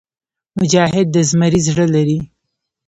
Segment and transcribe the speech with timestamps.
[0.59, 2.19] مجاهد د زمري زړه لري.